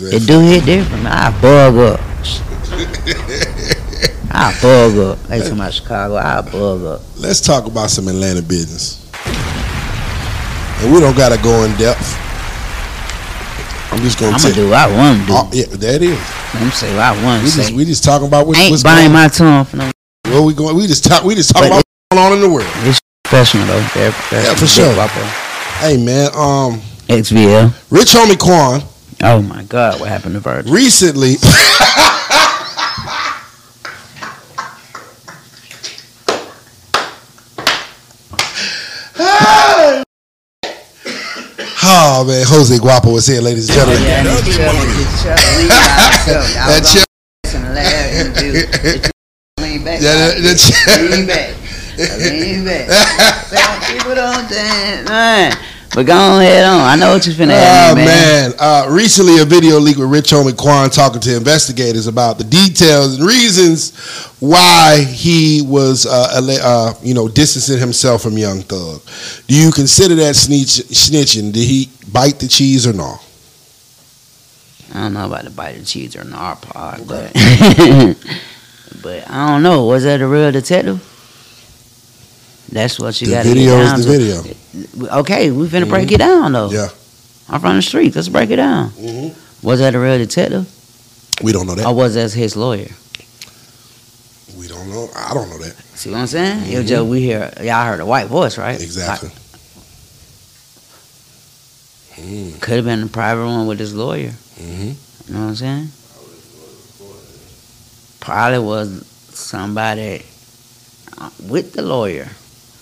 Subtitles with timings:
[0.00, 1.06] It do hit different.
[1.06, 2.00] I bug up.
[4.30, 5.18] I bug up.
[5.28, 6.16] They talking about Chicago.
[6.16, 7.00] I bug up.
[7.16, 9.02] Let's talk about some Atlanta business.
[10.82, 12.18] And we don't gotta go in depth.
[13.90, 15.32] I'm just gonna I'm gonna do what I want to do.
[15.32, 16.18] Oh, yeah, that is.
[16.52, 17.74] I'm say what I want We to just say.
[17.74, 19.90] we just talking about what, Ain't what's buying going my tongue for no
[20.24, 20.76] Where we going?
[20.76, 21.24] We just talk.
[21.24, 22.68] We just talking But about what's going on in the world.
[22.84, 23.80] It's professional though.
[23.80, 24.56] Professional.
[24.56, 24.92] for sure.
[25.80, 27.72] Hey man, um, XVL.
[27.90, 28.82] Rich Homie Quan
[29.22, 30.72] Oh my God, what happened to Virgil?
[30.72, 31.36] recently.
[41.88, 44.02] Oh man, Jose Guapo was here, ladies and gentlemen.
[44.02, 46.44] Yeah, and Chuck, Lee by himself.
[46.56, 49.10] I That was Chuck- on the last interview.
[49.60, 50.00] Lean back.
[50.00, 51.54] Lean back.
[52.20, 52.86] Lean back.
[53.88, 55.52] People don't dance, man.
[55.96, 56.80] But go ahead on.
[56.82, 58.50] I know what you're finna Oh ask me, man!
[58.50, 58.58] man.
[58.58, 63.16] Uh, recently, a video leaked with Rich Homie Quan talking to investigators about the details
[63.16, 63.96] and reasons
[64.38, 69.00] why he was, uh, uh, you know, distancing himself from Young Thug.
[69.46, 71.50] Do you consider that snitch- snitching?
[71.54, 73.18] Did he bite the cheese or no?
[74.92, 77.32] I don't know about the bite of cheese or R part, but
[79.02, 79.86] but I don't know.
[79.86, 81.15] Was that a real detective?
[82.70, 84.54] That's what you got to video get is down the to.
[84.98, 85.18] video.
[85.20, 86.70] Okay, we finna break it down though.
[86.70, 86.88] Yeah.
[87.48, 88.14] I'm from the street.
[88.14, 88.90] Let's break it down.
[88.90, 89.34] Mhm.
[89.62, 90.66] Was that a real detective,
[91.42, 91.86] We don't know that.
[91.86, 92.88] or was that his lawyer?
[94.58, 95.08] We don't know.
[95.14, 96.72] I don't know that See what I'm saying?
[96.72, 98.80] It was just we hear y'all heard a white voice, right?
[98.80, 99.30] exactly.
[102.16, 104.32] Mm, Could have been a private one with his lawyer.
[104.58, 104.92] hmm
[105.28, 105.88] You know what I'm saying?
[108.20, 110.24] Probably was somebody
[111.18, 112.28] uh, with the lawyer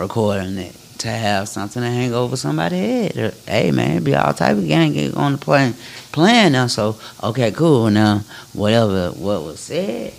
[0.00, 3.16] recording it to have something to hang over somebody's head.
[3.16, 5.74] Or, hey man, be all type of gang get on the plane
[6.10, 6.66] playing now.
[6.66, 7.90] So okay, cool.
[7.90, 10.12] Now whatever what was said,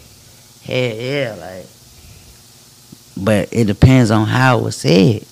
[0.63, 1.65] hell yeah, like.
[3.17, 5.25] But it depends on how it was said.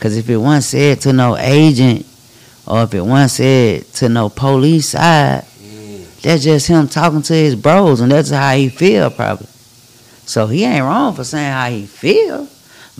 [0.00, 2.06] Cause if it wasn't said to no agent,
[2.66, 6.22] or if it wasn't said to no police side, mm.
[6.22, 9.46] that's just him talking to his bros, and that's how he feel probably.
[10.24, 12.48] So he ain't wrong for saying how he feel.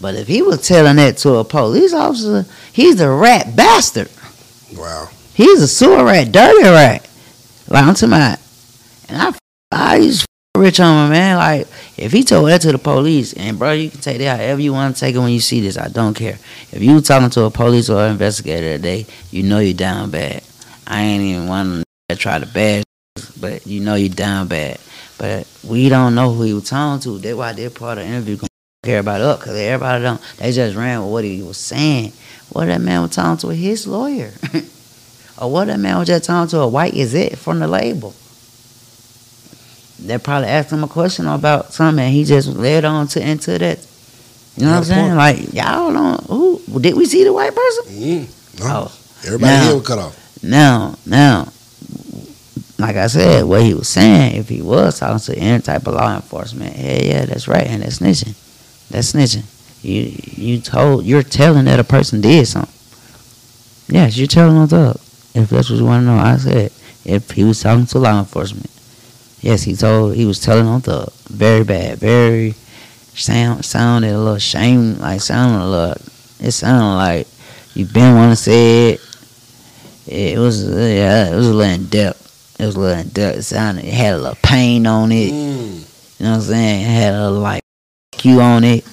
[0.00, 4.08] But if he was telling that to a police officer, he's a rat bastard.
[4.74, 5.08] Wow.
[5.34, 7.08] He's a sewer rat, dirty rat.
[7.68, 8.38] Like I'm talking about,
[9.08, 9.38] and I,
[9.70, 11.36] I used to rich on my man.
[11.36, 14.60] Like if he told that to the police, and bro, you can take that however
[14.60, 15.76] you want to take it when you see this.
[15.76, 16.38] I don't care.
[16.72, 20.42] If you talking to a police or an investigator today, you know you down bad.
[20.86, 22.84] I ain't even one to try to bash,
[23.38, 24.78] but you know you down bad.
[25.18, 27.18] But we don't know who he was talking to.
[27.18, 28.49] That's why they're part of the interview.
[28.82, 30.20] Gonna care about us, cause everybody don't.
[30.38, 32.14] They just ran with what he was saying.
[32.48, 34.32] What that man was talking to his lawyer.
[35.38, 38.14] Or what that man was just talking to a white is it from the label.
[39.98, 43.56] They probably asked him a question about something and he just led on to into
[43.58, 43.86] that.
[44.58, 45.14] You know what I'm saying?
[45.14, 47.84] Like, y'all don't who did we see the white person?
[47.94, 48.60] Mm.
[48.60, 48.66] No.
[48.66, 48.98] Oh.
[49.24, 50.42] Everybody Now- here was cut off.
[50.42, 51.48] Now, now,
[52.78, 55.94] like I said, what he was saying, if he was talking to any type of
[55.94, 58.34] law enforcement, yeah, yeah, that's right, and that's snitching.
[58.90, 59.44] That's snitching.
[59.82, 62.74] You you told you're telling that a person did something.
[63.88, 64.96] Yes, you're telling on thug.
[65.34, 66.72] If that's what you want to know, I said
[67.04, 68.70] if he was talking to law enforcement,
[69.40, 71.12] yes, he told he was telling on thug.
[71.28, 72.54] Very bad, very
[73.14, 76.02] sound sounded a little shame, like sounded a little.
[76.40, 77.28] It sounded like
[77.74, 79.00] you been want to say it.
[80.06, 82.56] It was yeah, it was a little in depth.
[82.58, 83.38] It was a little in depth.
[83.38, 85.32] It sounded it had a little pain on it.
[85.32, 86.18] Mm.
[86.18, 86.80] You know what I'm saying?
[86.82, 87.62] It had a little like
[88.24, 88.84] you on it.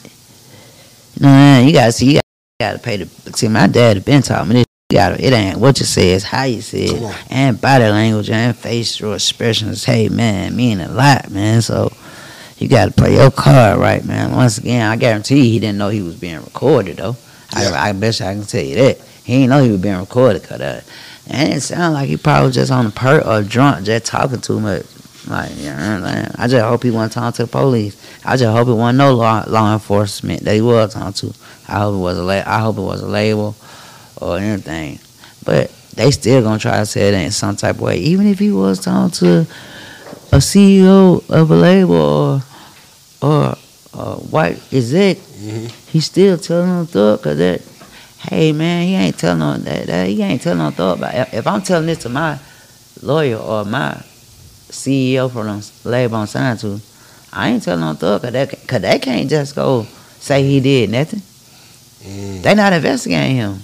[1.16, 1.68] You know what I mean?
[1.68, 2.16] You gotta see.
[2.16, 2.22] You
[2.60, 3.34] gotta pay the.
[3.34, 4.66] See, my dad been taught me this.
[4.90, 5.26] You gotta.
[5.26, 6.12] It ain't what you say.
[6.12, 9.84] It's how you say it, and body language and facial expressions.
[9.84, 11.62] Hey man, mean a lot, man.
[11.62, 11.92] So
[12.58, 14.32] you gotta play your card right, man.
[14.32, 17.16] Once again, I guarantee you he didn't know he was being recorded though.
[17.56, 17.72] Yeah.
[17.74, 19.02] I, I bet you I can tell you that.
[19.24, 20.82] He didn't know he was being recorded, cause uh,
[21.30, 24.60] and it sounded like he probably just on the perk or drunk, just talking too
[24.60, 24.86] much.
[25.28, 26.32] Like, you know I'm saying?
[26.38, 27.96] I just hope he wasn't talking to the police.
[28.26, 31.34] I just hope it wasn't no law, law enforcement that he was talking to.
[31.68, 33.56] I hope it was a la- I hope it was a label
[34.22, 35.00] or anything.
[35.44, 38.40] But they still gonna try to say it in some type of way, even if
[38.40, 39.48] he was talking to
[40.32, 42.42] a CEO of a label or
[43.22, 43.56] or
[43.94, 45.18] a white exec.
[45.18, 45.72] Mhm.
[45.92, 47.62] He still telling them thug cause that.
[48.20, 51.34] Hey man, he ain't telling no that, that he ain't telling no thug about.
[51.34, 52.38] If I'm telling this to my
[53.02, 53.98] lawyer or my
[54.70, 56.80] CEO for them label I'm signed to,
[57.32, 59.84] I ain't telling no thug cause, that, cause they can't just go
[60.20, 61.22] say he did nothing.
[62.02, 62.42] Mm.
[62.42, 63.60] They not investigating him.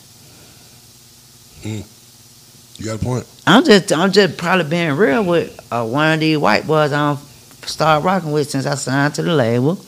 [1.61, 1.83] You
[2.77, 3.27] You got a point.
[3.45, 7.13] I'm just I'm just probably being real with uh, one of these white boys I
[7.13, 7.19] don't
[7.67, 9.79] start rocking with since I signed to the label.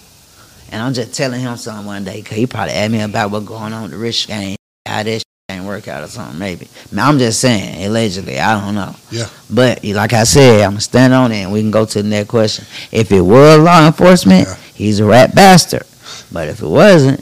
[0.72, 3.46] And I'm just telling him something one day, cause he probably asked me about what's
[3.46, 6.68] going on with the Rich Gang, how this ain't work out or something, maybe.
[6.98, 8.96] I'm just saying, allegedly, I don't know.
[9.12, 9.30] Yeah.
[9.50, 12.10] But like I said, I'm gonna stand on it and we can go to the
[12.10, 12.66] next question.
[12.92, 14.56] If it was law enforcement, Yeah.
[14.74, 15.84] he's a rat bastard.
[16.32, 17.20] But if it wasn't,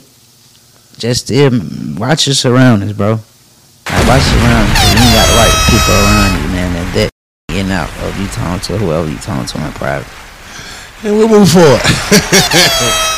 [0.97, 1.51] just still
[1.97, 3.11] watch your surroundings, bro.
[3.11, 4.79] Like, watch your surroundings.
[4.79, 6.73] You got the right people around you, man.
[6.73, 7.09] That that
[7.49, 10.07] getting out of you talking to whoever you talking to in private.
[11.03, 11.81] And we'll move forward.